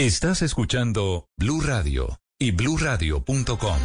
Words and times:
Estás 0.00 0.40
escuchando 0.40 1.28
Blue 1.36 1.60
Radio 1.60 2.20
y 2.38 2.52
bluradio.com. 2.52 3.76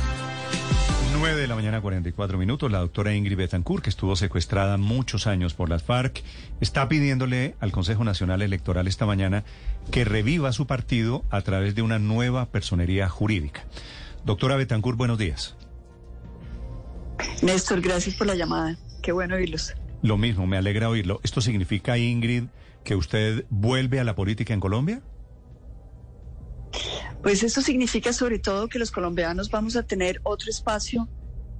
9 1.19 1.41
de 1.41 1.47
la 1.47 1.55
mañana, 1.55 1.81
44 1.81 2.38
minutos. 2.38 2.71
La 2.71 2.79
doctora 2.79 3.13
Ingrid 3.13 3.35
Betancourt, 3.35 3.84
que 3.84 3.89
estuvo 3.89 4.15
secuestrada 4.15 4.78
muchos 4.78 5.28
años 5.28 5.55
por 5.55 5.67
las 5.67 5.83
FARC, 5.83 6.23
está 6.62 6.88
pidiéndole 6.88 7.55
al 7.59 7.73
Consejo 7.73 8.05
Nacional 8.05 8.41
Electoral 8.41 8.88
esta 8.88 9.05
mañana 9.05 9.43
que 9.91 10.05
reviva 10.05 10.54
su 10.54 10.65
partido 10.67 11.25
a 11.31 11.41
través 11.41 11.75
de 11.75 11.82
una 11.82 12.00
nueva 12.00 12.45
personería 12.45 13.09
jurídica. 13.09 13.66
Doctora 14.23 14.55
Betancourt, 14.55 14.97
buenos 14.97 15.18
días. 15.18 15.57
Néstor, 17.41 17.82
gracias 17.82 18.16
por 18.16 18.27
la 18.27 18.36
llamada. 18.36 18.77
Qué 19.04 19.11
bueno 19.11 19.36
oírlos. 19.36 19.73
Lo 20.02 20.18
mismo, 20.18 20.47
me 20.47 20.55
alegra 20.55 20.88
oírlo. 20.88 21.20
¿Esto 21.25 21.41
significa, 21.41 21.97
Ingrid, 21.97 22.45
que 22.86 22.95
usted 22.95 23.43
vuelve 23.50 24.00
a 24.00 24.05
la 24.05 24.16
política 24.16 24.54
en 24.54 24.61
Colombia? 24.61 25.02
Pues 27.26 27.42
esto 27.42 27.60
significa 27.60 28.14
sobre 28.14 28.38
todo 28.38 28.68
que 28.68 28.78
los 28.78 28.92
colombianos 28.92 29.50
vamos 29.50 29.75
a 29.75 29.82
tener 29.82 30.21
otro 30.21 30.47
espacio 30.47 31.10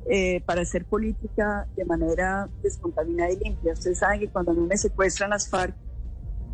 eh, 0.08 0.40
para 0.46 0.62
hacer 0.62 0.86
política 0.86 1.68
de 1.76 1.84
manera 1.86 2.48
descontaminada 2.62 3.32
y 3.32 3.38
limpia. 3.38 3.74
Ustedes 3.74 3.98
saben 3.98 4.20
que 4.20 4.28
cuando 4.28 4.52
a 4.52 4.54
mí 4.54 4.62
me 4.62 4.78
secuestran 4.78 5.32
las 5.32 5.50
FARC, 5.50 5.76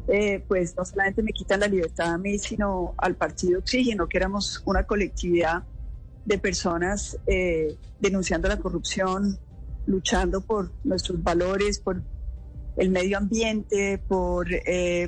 eh, 0.07 0.41
pues 0.47 0.77
no 0.77 0.85
solamente 0.85 1.23
me 1.23 1.33
quitan 1.33 1.59
la 1.59 1.67
libertad 1.67 2.13
a 2.13 2.17
mí, 2.17 2.39
sino 2.39 2.93
al 2.95 3.17
partido 3.17 3.59
Oxígeno, 3.59 4.07
que 4.07 4.17
éramos 4.17 4.63
una 4.63 4.85
colectividad 4.85 5.63
de 6.23 6.37
personas 6.37 7.19
eh, 7.27 7.75
denunciando 7.99 8.47
la 8.47 8.59
corrupción, 8.59 9.37
luchando 9.87 10.39
por 10.39 10.71
nuestros 10.85 11.21
valores, 11.21 11.79
por 11.79 12.01
el 12.77 12.89
medio 12.89 13.17
ambiente, 13.17 14.01
por 14.07 14.47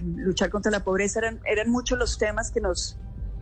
luchar 0.04 0.50
contra 0.50 0.74
la 0.74 0.84
pobreza. 0.84 1.20
Eran, 1.20 1.40
eran 1.46 1.70
muchos 1.70 1.98
los 1.98 2.18
temas 2.18 2.52
que 2.52 2.60
nos 2.60 2.98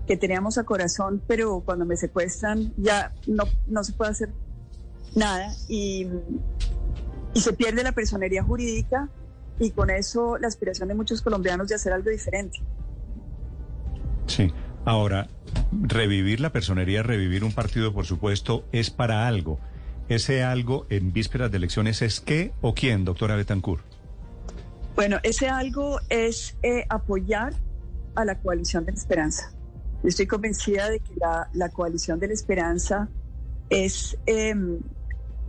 que 0.08 0.18
teníamos 0.18 0.58
a 0.58 0.64
corazón, 0.64 1.22
pero 1.28 1.62
cuando 1.62 1.86
me 1.86 1.96
secuestran 1.96 2.74
ya 2.78 3.14
no, 3.28 3.44
no 3.68 3.84
se 3.84 3.94
puede 3.94 4.12
hacer 4.12 4.30
nada 5.16 5.54
y, 5.68 6.08
y 7.34 7.40
se 7.42 7.54
pierde 7.54 7.84
la 7.84 7.92
personería 7.92 8.44
jurídica 8.44 9.10
y 9.60 9.72
con 9.72 9.90
eso 9.90 10.38
la 10.38 10.48
aspiración 10.48 10.88
de 10.88 10.96
muchos 10.96 11.22
colombianos 11.22 11.68
de 11.68 11.76
hacer 11.76 11.94
algo 11.94 12.10
diferente. 12.10 12.60
Sí, 14.28 14.52
ahora, 14.86 15.28
revivir 15.72 16.40
la 16.40 16.52
personería, 16.52 17.04
revivir 17.04 17.44
un 17.44 17.54
partido, 17.54 17.94
por 17.94 18.06
supuesto, 18.06 18.66
es 18.72 18.90
para 18.90 19.28
algo. 19.28 19.60
Ese 20.10 20.44
algo 20.44 20.86
en 20.90 21.14
vísperas 21.14 21.52
de 21.52 21.58
elecciones 21.58 22.02
es 22.02 22.20
qué 22.20 22.54
o 22.62 22.74
quién, 22.74 23.06
doctora 23.06 23.36
Betancourt. 23.36 23.84
Bueno, 24.96 25.20
ese 25.24 25.48
algo 25.48 26.00
es 26.10 26.58
eh, 26.64 26.86
apoyar 26.90 27.54
a 28.16 28.26
la 28.26 28.40
coalición 28.40 28.86
de 28.86 28.92
la 28.92 28.98
esperanza. 28.98 29.54
Estoy 30.04 30.26
convencida 30.26 30.90
de 30.90 31.00
que 31.00 31.14
la, 31.54 31.70
coalición 31.70 32.20
de 32.20 32.28
la 32.28 32.34
esperanza 32.34 33.10
es 33.70 34.18
em, 34.26 34.80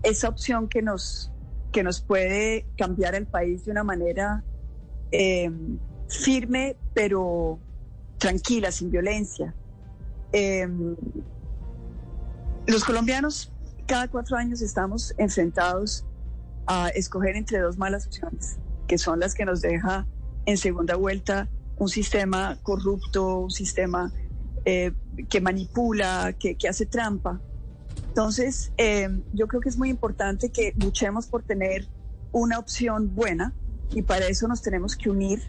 esa 0.02 0.28
opción 0.28 0.68
que 0.68 0.82
nos, 0.82 1.32
que 1.72 1.82
nos 1.82 2.00
puede 2.00 2.66
cambiar 2.76 3.14
el 3.14 3.26
país 3.26 3.64
de 3.64 3.70
una 3.70 3.82
manera 3.82 4.44
em, 5.10 5.78
firme, 6.08 6.76
pero 6.92 7.58
tranquila, 8.18 8.70
sin 8.70 8.90
violencia. 8.90 9.54
Em, 10.32 10.96
los 12.66 12.84
colombianos 12.84 13.52
cada 13.86 14.08
cuatro 14.08 14.36
años 14.36 14.60
estamos 14.60 15.14
enfrentados 15.18 16.04
a 16.66 16.88
escoger 16.90 17.36
entre 17.36 17.58
dos 17.58 17.78
malas 17.78 18.06
opciones, 18.06 18.58
que 18.86 18.98
son 18.98 19.18
las 19.18 19.34
que 19.34 19.44
nos 19.44 19.60
deja 19.60 20.06
en 20.46 20.56
segunda 20.56 20.96
vuelta 20.96 21.48
un 21.76 21.88
sistema 21.88 22.58
corrupto, 22.62 23.38
un 23.40 23.50
sistema 23.50 24.12
eh, 24.64 24.92
que 25.28 25.40
manipula, 25.40 26.34
que, 26.38 26.56
hace 26.68 26.86
trampa. 26.86 27.40
Entonces, 28.08 28.72
eh, 28.76 29.08
yo 29.32 29.48
creo 29.48 29.60
que 29.60 29.68
es 29.68 29.76
muy 29.76 29.88
importante 29.88 30.50
que 30.50 30.72
luchemos 30.76 31.26
por 31.26 31.42
tener 31.42 31.88
una 32.30 32.58
opción 32.58 33.14
buena 33.14 33.52
y 33.92 34.02
para 34.02 34.26
eso 34.26 34.46
nos 34.46 34.62
tenemos 34.62 34.96
que 34.96 35.10
unir 35.10 35.42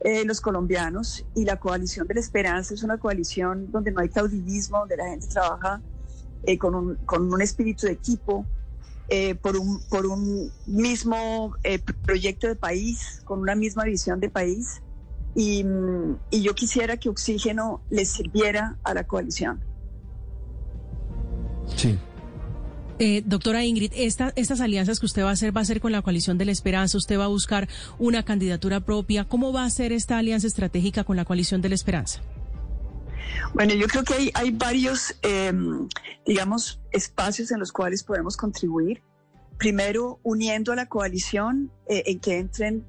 eh, 0.00 0.24
los 0.24 0.40
colombianos 0.40 1.24
y 1.34 1.44
la 1.44 1.60
coalición 1.60 2.08
de 2.08 2.14
la 2.14 2.20
esperanza 2.20 2.74
es 2.74 2.82
una 2.82 2.98
coalición 2.98 3.70
donde 3.70 3.92
no 3.92 4.00
hay 4.00 4.08
caudillismo, 4.08 4.80
donde 4.80 4.96
la 4.96 5.08
gente 5.10 5.28
trabaja 5.28 5.80
con, 6.58 6.74
un, 6.74 6.96
con 7.06 7.32
un 7.32 7.40
espíritu 7.40 7.86
de 7.86 7.92
equipo, 7.92 8.44
por, 9.40 9.56
un, 9.56 9.80
por 9.88 10.06
un 10.06 10.50
mismo 10.66 11.54
proyecto 12.04 12.48
de 12.48 12.56
país, 12.56 13.22
con 13.24 13.38
una 13.38 13.54
misma 13.54 13.84
visión 13.84 14.20
de 14.20 14.28
país. 14.28 14.82
Y, 15.34 15.64
yo 16.30 16.54
quisiera 16.54 16.96
que 16.96 17.08
Oxígeno 17.08 17.82
le 17.90 18.04
sirviera 18.04 18.78
a 18.84 18.94
la 18.94 19.04
coalición. 19.04 19.60
Sí. 21.76 21.98
Eh, 23.00 23.22
doctora 23.26 23.64
Ingrid, 23.64 23.92
estas 23.96 24.60
alianzas 24.60 25.00
que 25.00 25.06
usted 25.06 25.24
va 25.24 25.30
a 25.30 25.32
hacer 25.32 25.56
va 25.56 25.60
a 25.60 25.64
ser 25.64 25.80
con 25.80 25.90
la 25.90 26.02
coalición 26.02 26.38
de 26.38 26.44
la 26.44 26.52
esperanza, 26.52 26.96
usted 26.96 27.18
va 27.18 27.24
a 27.24 27.28
buscar 27.28 27.68
una 27.98 28.24
candidatura 28.24 28.80
propia. 28.80 29.24
¿Cómo 29.24 29.52
va 29.52 29.64
a 29.64 29.70
ser 29.70 29.92
esta 29.92 30.18
alianza 30.18 30.46
estratégica 30.46 31.02
con 31.02 31.16
la 31.16 31.24
coalición 31.24 31.60
de 31.60 31.70
la 31.70 31.74
esperanza? 31.74 32.20
Bueno, 33.52 33.74
yo 33.74 33.86
creo 33.88 34.04
que 34.04 34.14
hay, 34.14 34.30
hay 34.34 34.50
varios, 34.52 35.16
em, 35.22 35.88
digamos, 36.26 36.80
espacios 36.92 37.50
en 37.50 37.58
los 37.58 37.72
cuales 37.72 38.04
podemos 38.04 38.36
contribuir. 38.36 39.02
Primero, 39.58 40.20
uniendo 40.22 40.72
a 40.72 40.76
la 40.76 40.86
coalición 40.86 41.72
eh, 41.88 42.04
en 42.06 42.20
que 42.20 42.38
entren 42.38 42.84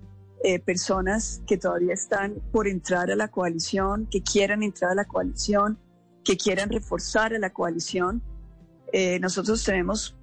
eh, 0.47 0.59
personas 0.59 1.41
que 1.47 1.57
todavía 1.57 1.95
están 1.95 2.35
por 2.51 2.67
entrar 2.67 3.09
a 3.09 3.15
la 3.15 3.29
coalición, 3.29 4.07
que 4.11 4.21
quieran 4.21 4.61
entrar 4.61 4.91
a 4.91 4.93
la 4.93 5.05
coalición, 5.05 5.79
que 6.23 6.37
quieran 6.37 6.69
reforzar 6.69 7.33
a 7.33 7.39
la 7.39 7.51
coalición. 7.51 8.21
Eh, 8.93 9.19
nosotros 9.19 9.63
tenemos 9.63 10.15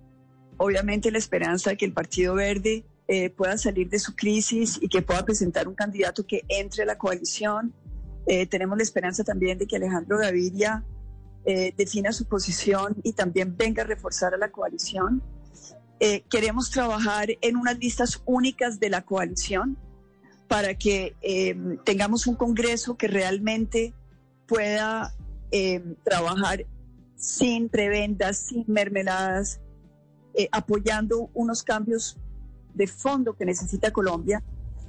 obviamente 0.58 1.10
la 1.10 1.18
esperanza 1.18 1.70
de 1.70 1.76
que 1.76 1.86
el 1.86 1.92
Partido 1.92 2.36
Verde 2.36 2.86
eh, 3.08 3.30
pueda 3.30 3.58
salir 3.58 3.90
de 3.90 3.98
su 3.98 4.14
crisis 4.14 4.78
y 4.80 4.86
que 4.86 5.02
pueda 5.02 5.24
presentar 5.24 5.66
un 5.66 5.74
candidato 5.74 6.24
que 6.24 6.44
entre 6.46 6.84
a 6.84 6.86
la 6.86 6.98
coalición. 6.98 7.74
tenemos 8.48 8.76
la 8.78 8.84
esperanza 8.84 9.24
también 9.24 9.58
de 9.58 9.66
que 9.66 9.74
Alejandro 9.74 10.18
Gaviria 10.18 10.84
defina 11.76 12.12
su 12.12 12.26
posición 12.26 12.94
y 13.02 13.14
también 13.14 13.56
venga 13.56 13.82
a 13.82 13.86
reforzar 13.86 14.34
a 14.34 14.36
la 14.36 14.52
coalición. 14.52 15.20
queremos 16.30 16.70
trabajar 16.70 17.26
en 17.40 17.56
unas 17.56 17.76
listas 17.76 18.22
únicas 18.24 18.78
de 18.78 18.88
la 18.88 19.02
coalición 19.02 19.76
para 20.52 20.74
que 20.74 21.16
em, 21.22 21.78
tengamos 21.78 22.26
un 22.26 22.34
Congreso 22.34 22.98
que 22.98 23.08
realmente 23.08 23.94
pueda 24.46 25.14
em, 25.50 25.94
trabajar 26.04 26.66
sin 27.16 27.70
prebendas, 27.70 28.36
sin 28.36 28.62
mermeladas, 28.66 29.62
eh, 30.34 30.50
apoyando 30.52 31.30
unos 31.32 31.62
cambios 31.62 32.18
de 32.74 32.86
fondo 32.86 33.32
que 33.32 33.46
necesita 33.46 33.92
Colombia. 33.92 34.42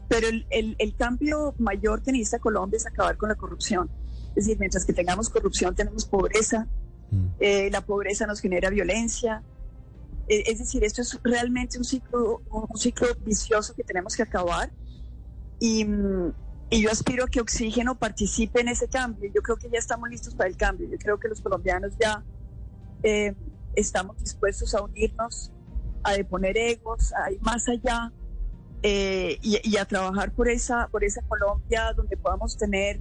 Pero 0.10 0.28
el, 0.28 0.96
cambio 0.98 1.56
mayor 1.58 2.04
que 2.04 2.12
necesita 2.12 2.40
Colombia 2.40 2.76
es 2.76 2.86
acabar 2.86 3.16
con 3.16 3.30
la 3.30 3.36
corrupción. 3.36 3.90
Es 4.36 4.44
decir, 4.44 4.58
mientras 4.60 4.84
que 4.84 4.92
tengamos 4.92 5.30
corrupción, 5.30 5.74
tenemos 5.74 6.04
pobreza. 6.04 6.68
Mm. 7.10 7.26
Eh, 7.40 7.70
la 7.72 7.80
pobreza 7.80 8.28
nos 8.28 8.42
genera 8.42 8.70
violencia. 8.70 9.42
Eh, 10.28 10.44
es 10.46 10.60
decir, 10.60 10.84
esto 10.84 11.02
es 11.02 11.18
realmente 11.24 11.78
un 11.78 11.86
ciclo, 11.86 12.42
un 12.50 12.78
ciclo 12.78 13.08
vicioso 13.24 13.74
que 13.74 13.84
tenemos 13.86 14.14
que 14.14 14.24
acabar 14.24 14.70
y, 15.66 15.88
yo 16.82 16.92
aspiro 16.92 17.24
a 17.24 17.28
que 17.28 17.40
Oxígeno 17.40 17.98
participe 17.98 18.60
en 18.60 18.68
ese 18.68 18.90
cambio. 18.90 19.32
Yo 19.34 19.42
creo 19.42 19.56
que 19.56 19.70
ya 19.70 19.80
estamos 19.80 20.10
listos 20.10 20.36
para 20.36 20.50
el 20.50 20.58
cambio. 20.58 20.90
Yo 20.90 20.98
creo 20.98 21.18
que 21.18 21.30
los 21.30 21.40
colombianos 21.40 21.94
ya 21.98 22.22
eh, 23.02 23.34
estamos 23.74 24.18
dispuestos 24.20 24.76
a 24.76 24.82
unirnos, 24.82 25.54
a 26.04 26.14
deponer 26.14 26.58
egos, 26.58 27.14
a 27.14 27.32
ir 27.32 27.42
más 27.44 27.70
allá 27.70 28.12
eh, 28.82 29.38
y, 29.42 29.78
a 29.78 29.86
trabajar 29.86 30.34
por 30.34 30.50
esa, 30.50 30.90
por 30.90 31.06
esa 31.06 31.22
Colombia 31.22 31.94
donde 31.96 32.18
podamos 32.18 32.58
tener, 32.58 33.00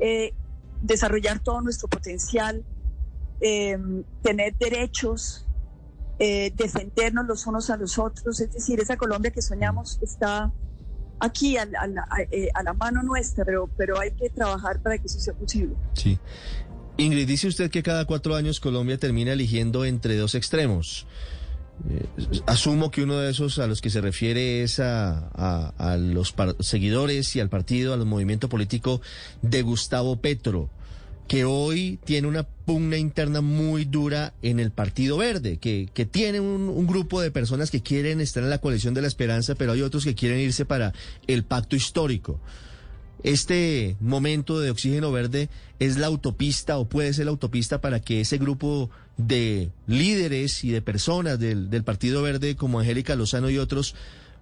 eh, 0.00 0.34
desarrollar 0.80 1.38
todo 1.38 1.60
nuestro 1.60 1.86
potencial, 1.86 2.64
tener 3.38 4.56
derechos, 4.58 5.46
defendernos 6.18 7.26
los 7.26 7.46
unos 7.46 7.70
a 7.70 7.76
los 7.76 7.96
otros. 7.96 8.40
Es 8.40 8.52
decir, 8.52 8.80
esa 8.80 8.96
Colombia 8.96 9.30
que 9.30 9.42
soñamos 9.42 10.00
está 10.02 10.52
aquí 11.22 11.56
eh, 11.56 12.50
a, 12.54 12.62
la 12.62 12.72
mano 12.74 13.02
nuestra, 13.02 13.44
pero, 13.44 13.70
pero 13.76 13.98
hay 13.98 14.10
que 14.10 14.28
trabajar 14.28 14.82
para 14.82 14.98
que 14.98 15.06
eso 15.06 15.18
sea 15.18 15.34
posible. 15.34 15.74
Sí. 15.94 16.18
Ingrid, 16.98 17.26
dice 17.26 17.48
usted 17.48 17.70
que 17.70 17.82
cada 17.82 18.04
cuatro 18.04 18.34
años 18.34 18.60
Colombia 18.60 18.98
termina 18.98 19.32
eligiendo 19.32 19.84
entre 19.84 20.16
dos 20.16 20.34
extremos. 20.34 21.06
Eh, 21.88 22.06
asumo 22.46 22.90
que 22.90 23.02
uno 23.02 23.18
de 23.18 23.30
esos 23.30 23.58
a 23.58 23.66
los 23.66 23.80
que 23.80 23.88
se 23.88 24.00
refiere 24.00 24.62
es 24.62 24.78
a, 24.78 25.28
a 25.70 25.96
los 25.96 26.34
seguidores 26.60 27.34
y 27.34 27.40
al 27.40 27.48
partido, 27.48 27.94
al 27.94 28.04
movimiento 28.04 28.48
político 28.48 29.00
de 29.40 29.62
Gustavo 29.62 30.16
Petro 30.16 30.70
que 31.28 31.44
hoy 31.44 31.98
tiene 32.04 32.28
una 32.28 32.42
pugna 32.42 32.96
interna 32.96 33.40
muy 33.40 33.84
dura 33.84 34.34
en 34.42 34.60
el 34.60 34.70
Partido 34.70 35.16
Verde, 35.16 35.58
que, 35.58 35.88
tiene 36.10 36.40
un, 36.40 36.86
grupo 36.86 37.20
de 37.20 37.30
personas 37.30 37.70
que 37.70 37.82
quieren 37.82 38.20
estar 38.20 38.42
en 38.42 38.50
la 38.50 38.58
coalición 38.58 38.94
de 38.94 39.02
la 39.02 39.08
esperanza, 39.08 39.54
pero 39.54 39.72
hay 39.72 39.82
otros 39.82 40.04
que 40.04 40.14
quieren 40.14 40.40
irse 40.40 40.64
para 40.64 40.92
el 41.26 41.44
pacto 41.44 41.76
histórico. 41.76 42.40
este 43.22 43.96
momento 44.00 44.58
de 44.58 44.70
oxígeno 44.70 45.12
verde 45.12 45.48
es 45.78 45.96
la 45.96 46.08
autopista 46.08 46.76
o 46.78 46.88
puede 46.88 47.14
ser 47.14 47.26
la 47.26 47.30
autopista 47.30 47.80
para 47.80 48.00
que 48.00 48.20
ese 48.20 48.36
grupo 48.36 48.90
de 49.16 49.70
líderes 49.86 50.64
y 50.64 50.70
de 50.70 50.82
personas 50.82 51.38
del, 51.38 51.84
Partido 51.84 52.22
Verde 52.22 52.56
como 52.56 52.80
Angélica 52.80 53.14
Lozano 53.14 53.48
y 53.48 53.58
otros 53.58 53.94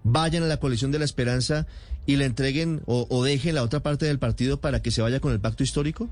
vayan 0.02 0.42
a 0.42 0.46
la 0.46 0.56
coalición 0.56 0.92
de 0.92 0.98
la 0.98 1.04
esperanza 1.04 1.66
y 2.06 2.16
le 2.16 2.24
entreguen 2.24 2.82
o 2.86 3.22
dejen 3.22 3.54
la 3.54 3.62
otra 3.62 3.80
parte 3.80 4.06
del 4.06 4.18
partido 4.18 4.60
para 4.60 4.80
que 4.80 4.90
se 4.90 5.02
vaya 5.02 5.20
con 5.20 5.32
el 5.32 5.40
pacto 5.40 5.62
histórico? 5.62 6.08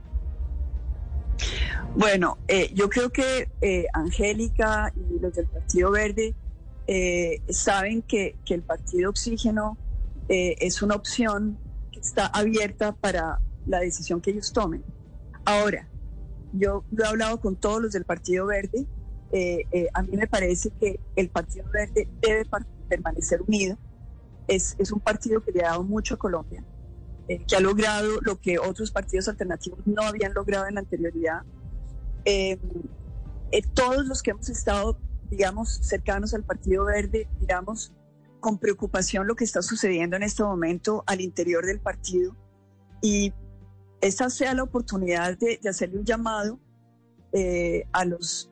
Bueno, 1.94 2.38
eh, 2.48 2.70
yo 2.74 2.88
creo 2.88 3.10
que 3.10 3.48
eh, 3.60 3.86
Angélica 3.92 4.92
y 4.94 5.18
los 5.18 5.34
del 5.34 5.46
Partido 5.46 5.90
Verde 5.90 6.34
eh, 6.86 7.42
saben 7.48 8.02
que, 8.02 8.36
que, 8.44 8.54
el 8.54 8.62
Partido 8.62 9.10
Oxígeno 9.10 9.76
es 10.28 10.82
una 10.82 10.94
opción 10.94 11.58
que 11.90 12.00
está 12.00 12.26
abierta 12.26 12.92
para 12.92 13.40
la 13.66 13.80
decisión 13.80 14.20
que 14.20 14.30
ellos 14.30 14.52
tomen. 14.52 14.84
Ahora, 15.46 15.88
yo 16.52 16.84
he 16.98 17.06
hablado 17.06 17.40
con 17.40 17.56
todos 17.56 17.80
los 17.80 17.92
del 17.92 18.04
Partido 18.04 18.46
Verde. 18.46 18.86
a 19.94 20.02
mí 20.02 20.16
me 20.18 20.26
parece 20.26 20.70
que 20.78 21.00
el 21.16 21.30
Partido 21.30 21.64
Verde 21.72 22.06
debe 22.20 22.44
permanecer 22.90 23.40
unido. 23.40 23.78
Es, 24.46 24.76
es 24.78 24.92
un 24.92 25.00
partido 25.00 25.42
que 25.42 25.50
le 25.50 25.64
ha 25.64 25.70
dado 25.70 25.82
mucho 25.84 26.14
a 26.14 26.18
Colombia, 26.18 26.62
que 27.36 27.56
ha 27.56 27.60
logrado 27.60 28.20
lo 28.22 28.40
que 28.40 28.58
otros 28.58 28.90
partidos 28.90 29.28
alternativos 29.28 29.80
no 29.86 30.02
habían 30.02 30.32
logrado 30.32 30.66
en 30.66 30.74
la 30.74 30.80
anterioridad. 30.80 31.42
Eh, 32.24 32.58
eh, 33.52 33.62
todos 33.74 34.06
los 34.06 34.22
que 34.22 34.30
hemos 34.30 34.48
estado, 34.48 34.98
digamos, 35.30 35.78
cercanos 35.82 36.32
al 36.32 36.44
Partido 36.44 36.86
Verde, 36.86 37.28
miramos 37.40 37.92
con 38.40 38.58
preocupación 38.58 39.26
lo 39.26 39.36
que 39.36 39.44
está 39.44 39.60
sucediendo 39.60 40.16
en 40.16 40.22
este 40.22 40.42
momento 40.42 41.04
al 41.06 41.20
interior 41.20 41.66
del 41.66 41.80
partido. 41.80 42.34
Y 43.02 43.34
esta 44.00 44.30
sea 44.30 44.54
la 44.54 44.62
oportunidad 44.62 45.36
de, 45.36 45.60
hacerle 45.68 45.98
un 45.98 46.04
llamado 46.04 46.58
eh, 47.32 47.84
a 47.92 48.06
los 48.06 48.50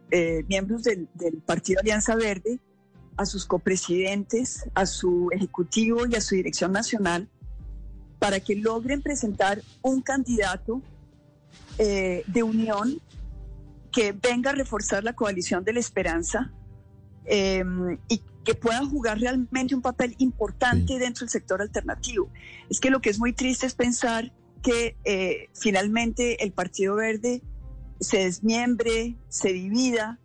miembros 0.49 0.83
del, 0.83 1.09
del, 1.15 1.39
Partido 1.39 1.81
Alianza 1.81 2.15
Verde, 2.15 2.61
a 3.17 3.25
sus 3.25 3.47
copresidentes, 3.47 4.69
a 4.75 4.85
su 4.85 5.29
ejecutivo 5.33 6.07
y 6.07 6.15
a 6.15 6.21
su 6.21 6.35
dirección 6.35 6.73
nacional, 6.73 7.31
para 8.19 8.41
que 8.41 8.57
logren 8.57 9.03
presentar 9.03 9.63
un 9.83 10.03
candidato 10.03 10.83
de 11.79 12.43
unión 12.43 13.03
que 13.97 14.13
venga 14.13 14.51
a 14.51 14.55
reforzar 14.55 15.05
la 15.05 15.15
coalición 15.15 15.65
de 15.65 15.73
la 15.73 15.81
esperanza 15.81 16.53
em, 17.25 17.99
y 18.09 18.21
que 18.45 18.55
pueda 18.55 18.85
jugar 18.85 19.19
realmente 19.19 19.75
un 19.75 19.81
papel 19.81 20.15
importante 20.19 20.99
dentro 20.99 21.21
del 21.21 21.31
sector 21.31 21.63
alternativo. 21.63 22.31
Es 22.69 22.79
que 22.79 22.91
lo 22.91 23.01
que 23.01 23.09
es 23.09 23.19
muy 23.19 23.33
triste 23.33 23.67
es 23.67 23.75
pensar 23.75 24.33
que 24.63 24.97
eh, 25.05 25.49
finalmente 25.55 26.45
el 26.45 26.53
Partido 26.53 26.95
Verde 26.97 27.43
se 27.99 28.25
desmiembre, 28.25 29.17
se 29.29 29.53
divida 29.53 30.21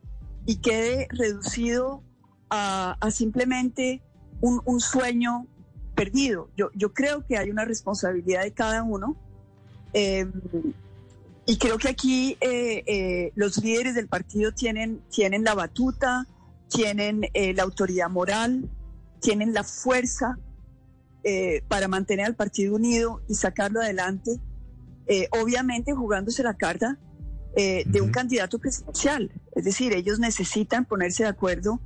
y 0.45 0.57
quede 0.57 1.07
reducido 1.09 2.03
a, 2.49 2.97
simplemente 3.09 4.03
un, 4.41 4.81
sueño 4.81 5.47
perdido. 5.95 6.49
Yo, 6.57 6.69
yo 6.73 6.93
creo 6.93 7.25
que 7.25 7.37
hay 7.37 7.49
una 7.49 7.65
responsabilidad 7.65 8.43
de 8.43 8.51
cada 8.51 8.83
uno. 8.83 9.15
Eh, 9.93 10.25
y 11.45 11.57
creo 11.57 11.77
que 11.77 11.89
aquí 11.89 12.37
eh, 12.39 12.83
eh, 12.85 13.31
los 13.35 13.57
líderes 13.57 13.95
del 13.95 14.07
partido 14.07 14.51
tienen, 14.51 15.01
tienen 15.09 15.43
la 15.43 15.53
batuta, 15.55 16.27
tienen 16.69 17.27
eh, 17.33 17.53
la 17.53 17.63
autoridad 17.63 18.09
moral, 18.09 18.69
tienen 19.19 19.53
la 19.53 19.63
fuerza 19.63 20.37
para 21.67 21.87
mantener 21.87 22.25
al 22.25 22.35
partido 22.35 22.73
unido 22.73 23.21
y 23.27 23.35
sacarlo 23.35 23.79
adelante, 23.79 24.39
obviamente 25.39 25.93
jugándose 25.93 26.41
la 26.41 26.55
carta 26.55 26.97
de 27.53 28.01
un 28.01 28.09
candidato 28.09 28.57
presidencial. 28.57 29.31
Es 29.55 29.65
decir, 29.65 29.93
ellos 29.93 30.17
necesitan 30.17 30.83
ponerse 30.83 31.21
de 31.21 31.29
acuerdo 31.29 31.79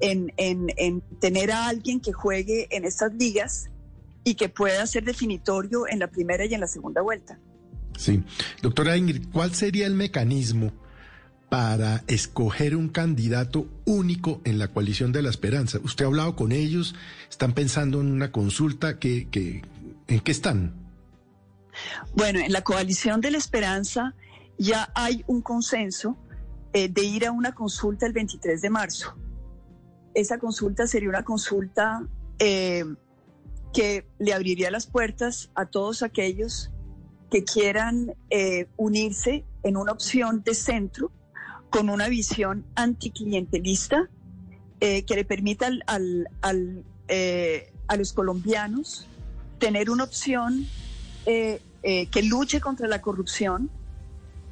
en, 0.00 0.32
en, 0.36 0.72
en 0.76 1.00
tener 1.20 1.50
a 1.50 1.68
alguien 1.68 2.00
que 2.00 2.12
juegue 2.12 2.68
en 2.70 2.84
estas 2.84 3.14
ligas 3.14 3.70
y 4.24 4.34
que 4.34 4.48
pueda 4.48 4.86
ser 4.86 5.04
definitorio 5.04 5.86
en 5.88 5.98
la 5.98 6.08
primera 6.08 6.44
y 6.44 6.54
en 6.54 6.60
la 6.60 6.66
segunda 6.66 7.00
vuelta. 7.00 7.38
Sí. 7.96 8.22
Doctora 8.62 8.96
Ingrid, 8.96 9.28
¿cuál 9.32 9.54
sería 9.54 9.86
el 9.86 9.94
mecanismo 9.94 10.72
para 11.48 12.04
escoger 12.06 12.76
un 12.76 12.90
candidato 12.90 13.66
único 13.86 14.40
en 14.44 14.58
la 14.58 14.68
coalición 14.68 15.12
de 15.12 15.22
la 15.22 15.30
esperanza? 15.30 15.78
¿Usted 15.82 16.04
ha 16.04 16.08
hablado 16.08 16.36
con 16.36 16.52
ellos? 16.52 16.94
¿Están 17.28 17.54
pensando 17.54 18.00
en 18.00 18.12
una 18.12 18.30
consulta? 18.30 18.98
¿En 19.00 19.30
qué 19.30 19.62
están? 20.26 20.74
Bueno, 22.14 22.40
en 22.40 22.52
la 22.52 22.62
coalición 22.62 23.20
de 23.20 23.30
la 23.30 23.38
esperanza 23.38 24.14
ya 24.58 24.90
hay 24.94 25.24
un 25.26 25.40
consenso 25.40 26.16
eh, 26.72 26.88
de 26.88 27.02
ir 27.02 27.26
a 27.26 27.32
una 27.32 27.52
consulta 27.52 28.06
el 28.06 28.12
23 28.12 28.60
de 28.60 28.70
marzo. 28.70 29.16
Esa 30.18 30.38
consulta 30.38 30.88
sería 30.88 31.08
una 31.08 31.24
consulta 31.24 32.04
eh, 32.40 32.84
que 33.72 34.04
le 34.18 34.34
abriría 34.34 34.68
las 34.68 34.88
puertas 34.88 35.48
a 35.54 35.66
todos 35.66 36.02
aquellos 36.02 36.72
que 37.30 37.44
quieran 37.44 38.14
eh, 38.28 38.66
unirse 38.76 39.44
en 39.62 39.76
una 39.76 39.92
opción 39.92 40.42
de 40.42 40.54
centro 40.54 41.12
con 41.70 41.88
una 41.88 42.08
visión 42.08 42.64
anticlientelista 42.74 44.08
eh, 44.80 45.04
que 45.04 45.14
le 45.14 45.24
permita 45.24 45.70
al, 45.86 46.84
eh, 47.06 47.72
a 47.86 47.96
los 47.96 48.12
colombianos 48.12 49.06
tener 49.60 49.88
una 49.88 50.02
opción 50.02 50.66
que 51.24 52.22
luche 52.22 52.60
contra 52.60 52.88
la 52.88 53.02
corrupción, 53.02 53.70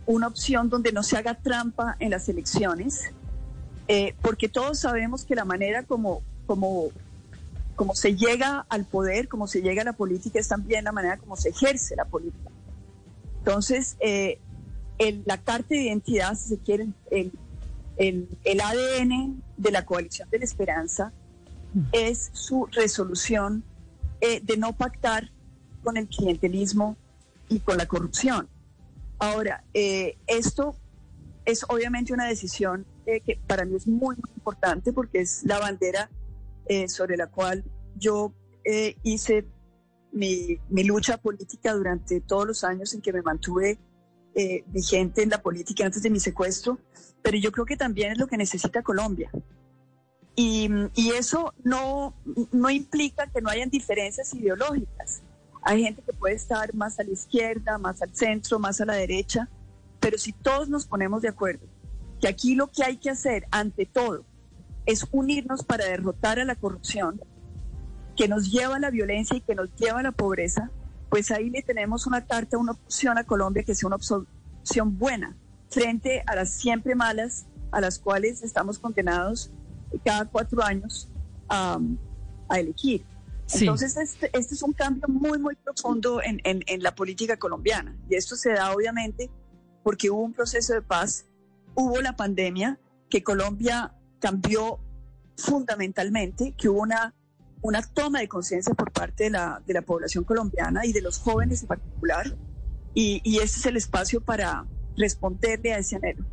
una 0.05 0.29
opción 0.29 0.69
donde 0.69 0.93
no 0.93 1.03
se 1.03 1.17
haga 1.17 1.35
trampa 1.35 1.97
en 1.99 2.11
las 2.11 2.29
elecciones, 2.29 3.11
porque 4.23 4.49
todos 4.49 4.81
sabemos 4.81 5.25
que 5.25 5.35
la 5.35 5.45
manera 5.45 5.85
como, 5.85 6.23
como, 6.47 6.89
como 7.77 7.95
se 7.95 8.17
llega 8.17 8.67
al 8.69 8.85
poder, 8.85 9.29
como 9.29 9.47
se 9.47 9.63
llega 9.63 9.83
a 9.83 9.85
la 9.85 9.93
política, 9.93 10.39
es 10.39 10.49
también 10.49 10.85
la 10.85 10.93
manera 10.93 11.17
como 11.19 11.37
se 11.37 11.51
ejerce 11.51 11.95
la 11.97 12.05
política. 12.05 12.51
Entonces, 13.39 13.97
eh, 14.01 14.41
la 15.25 15.39
carta 15.39 15.69
de 15.69 15.83
identidad, 15.83 16.35
si 16.35 16.49
se 16.49 16.59
quiere, 16.59 16.89
el, 17.11 17.33
el, 17.97 18.61
ADN 18.61 19.43
de 19.57 19.71
la 19.71 19.85
coalición 19.85 20.29
de 20.31 20.39
la 20.39 20.45
esperanza 20.45 21.13
es 21.93 22.31
su 22.33 22.67
resolución 22.73 23.63
eh, 24.21 24.41
de 24.43 24.57
no 24.57 24.73
pactar 24.73 25.31
con 25.85 25.97
el 25.97 26.09
clientelismo 26.09 26.97
y 27.49 27.61
con 27.61 27.77
la 27.77 27.87
corrupción. 27.87 28.49
Ahora, 29.19 29.65
eh, 29.75 30.17
esto 30.27 30.77
es 31.45 31.65
obviamente 31.69 32.13
una 32.13 32.27
decisión 32.27 32.87
que 33.25 33.41
para 33.47 33.65
mí 33.65 33.77
es 33.77 33.87
muy, 33.87 34.17
muy 34.17 34.31
importante 34.37 34.93
porque 34.93 35.21
es 35.21 35.45
la 35.45 35.59
bandera 35.59 36.11
sobre 36.89 37.17
la 37.17 37.29
cual 37.29 37.65
yo 37.97 38.33
hice 39.05 39.47
mi, 40.17 40.59
lucha 40.85 41.19
política 41.19 41.75
durante 41.75 42.21
todos 42.21 42.47
los 42.47 42.65
años 42.65 42.95
en 42.95 43.03
que 43.03 43.13
me 43.13 43.23
mantuve 43.23 43.79
eh, 44.35 44.65
vigente 44.69 45.23
en 45.23 45.31
la 45.31 45.43
política 45.43 45.85
antes 45.85 46.03
de 46.03 46.11
mi 46.11 46.21
secuestro, 46.21 46.79
pero 47.23 47.37
yo 47.37 47.53
creo 47.53 47.67
que 47.67 47.77
también 47.77 48.13
es 48.13 48.19
lo 48.19 48.27
que 48.27 48.37
necesita 48.37 48.83
Colombia. 48.83 49.31
Y, 50.35 50.69
eso 51.15 51.55
no, 51.65 52.15
no 52.53 52.69
implica 52.69 53.27
que 53.29 53.41
no 53.41 53.49
hayan 53.49 53.71
diferencias 53.71 54.35
ideológicas. 54.35 55.23
Hay 55.63 55.83
gente 55.83 56.03
que 56.03 56.13
puede 56.13 56.35
estar 56.35 56.75
más 56.75 57.01
a 57.01 57.05
la 57.05 57.11
izquierda, 57.11 57.79
más 57.79 58.03
al 58.03 58.15
centro, 58.15 58.59
más 58.59 58.81
a 58.81 58.85
la 58.85 58.95
derecha, 58.95 59.49
pero 59.99 60.19
si 60.19 60.33
todos 60.33 60.69
nos 60.69 60.87
ponemos 60.87 61.23
de 61.23 61.29
acuerdo 61.29 61.67
que 62.21 62.29
aquí 62.29 62.55
lo 62.55 62.69
que 62.69 62.85
hay 62.85 62.97
que 62.97 63.11
hacer 63.11 63.47
ante 63.51 63.87
todo 63.87 64.25
es 64.87 65.07
unirnos 65.11 65.65
para 65.65 65.85
derrotar 65.85 66.39
a 66.39 66.45
la 66.45 66.55
corrupción, 66.55 67.21
que 68.17 68.29
nos 68.29 68.51
lleva 68.51 68.77
a 68.77 68.79
la 68.79 68.91
violencia 68.91 69.37
y 69.37 69.41
que 69.41 69.55
nos 69.55 69.75
lleva 69.77 70.01
a 70.01 70.03
la 70.03 70.13
pobreza, 70.13 70.71
pues 71.11 71.31
ahí 71.31 71.51
le 71.51 71.63
tenemos 71.63 72.07
una 72.07 72.25
carta, 72.25 72.57
una 72.57 72.73
opción 72.73 73.19
a 73.19 73.25
Colombia 73.25 73.63
que 73.63 73.75
sea 73.75 73.89
una 73.89 73.97
opción 73.97 74.99
buena 74.99 75.37
frente 75.69 76.23
a 76.27 76.35
las 76.35 76.51
siempre 76.51 76.95
malas 76.95 77.47
a 77.73 77.81
las 77.81 77.99
cuales 77.99 78.43
estamos 78.43 78.79
condenados 78.79 79.51
cada 80.05 80.25
cuatro 80.25 80.63
años 80.63 81.09
a 81.49 81.79
elegir. 82.59 83.05
Entonces, 83.55 83.97
este, 83.97 84.31
este, 84.33 84.55
es 84.55 84.63
un 84.63 84.73
cambio 84.73 85.07
muy, 85.09 85.39
muy 85.39 85.55
profundo 85.55 86.21
en, 86.23 86.41
en, 86.45 86.83
la 86.83 86.95
política 86.95 87.37
colombiana. 87.37 87.97
Y 88.09 88.17
esto 88.17 88.35
se 88.35 88.53
da 88.53 88.73
obviamente 88.73 89.31
porque 89.85 90.11
hubo 90.11 90.23
un 90.23 90.33
proceso 90.33 90.75
de 90.75 90.83
paz, 90.83 91.27
hubo 91.77 92.01
la 92.01 92.17
pandemia, 92.17 92.81
que 93.09 93.23
Colombia 93.23 93.95
cambió 94.19 94.81
fundamentalmente, 95.37 96.55
que 96.57 96.69
hubo 96.69 96.81
una 96.81 97.15
una 97.63 97.83
toma 97.83 98.21
de 98.21 98.29
conciencia 98.29 98.75
por 98.75 98.93
parte 98.93 99.25
de 99.25 99.31
la, 99.31 99.63
de 99.67 99.75
la, 99.75 99.83
población 99.83 100.25
colombiana 100.25 100.87
y 100.87 100.93
de 100.93 101.03
los 101.03 101.19
jóvenes 101.19 101.63
en 101.63 101.69
particular. 101.69 102.37
Y, 102.95 103.21
y 103.25 103.39
ese 103.39 103.59
es 103.59 103.67
el 103.67 103.77
espacio 103.77 104.21
para 104.21 104.65
responderle 104.97 105.73
a 105.73 105.79
ese 105.79 105.97
anhelo. 105.97 106.25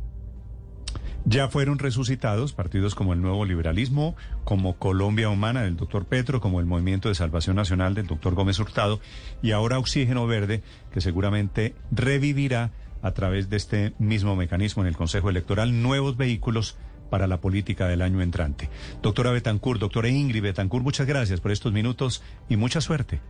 Ya 1.26 1.48
fueron 1.48 1.78
resucitados 1.78 2.52
partidos 2.52 2.94
como 2.94 3.14
el 3.14 3.22
Nuevo 3.22 3.46
Liberalismo, 3.46 4.14
como 4.44 4.76
Colombia 4.76 5.30
Humana 5.30 5.62
del 5.62 5.76
doctor 5.76 6.04
Petro, 6.04 6.40
como 6.40 6.60
el 6.60 6.66
Movimiento 6.66 7.08
de 7.08 7.14
Salvación 7.14 7.56
Nacional 7.56 7.94
del 7.94 8.06
doctor 8.06 8.34
Gómez 8.34 8.58
Hurtado 8.58 9.00
y 9.42 9.52
ahora 9.52 9.78
Oxígeno 9.78 10.26
Verde, 10.26 10.62
que 10.92 11.00
seguramente 11.00 11.74
revivirá 11.90 12.72
a 13.04 13.12
través 13.12 13.50
de 13.50 13.58
este 13.58 13.92
mismo 13.98 14.34
mecanismo 14.34 14.82
en 14.82 14.88
el 14.88 14.96
Consejo 14.96 15.28
Electoral 15.28 15.82
nuevos 15.82 16.16
vehículos 16.16 16.76
para 17.10 17.26
la 17.26 17.38
política 17.38 17.86
del 17.86 18.00
año 18.00 18.22
entrante. 18.22 18.70
Doctora 19.02 19.30
Betancourt, 19.30 19.78
doctora 19.78 20.08
Ingrid 20.08 20.42
Betancourt, 20.42 20.82
muchas 20.82 21.06
gracias 21.06 21.40
por 21.40 21.52
estos 21.52 21.72
minutos 21.72 22.22
y 22.48 22.56
mucha 22.56 22.80
suerte. 22.80 23.20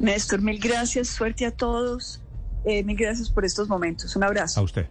Néstor, 0.00 0.42
mil 0.42 0.58
gracias, 0.58 1.06
suerte 1.06 1.46
a 1.46 1.52
todos. 1.52 2.20
Eh, 2.64 2.82
mil 2.82 2.96
gracias 2.96 3.30
por 3.30 3.44
estos 3.44 3.68
momentos. 3.68 4.16
Un 4.16 4.24
abrazo. 4.24 4.58
A 4.58 4.64
usted. 4.64 4.86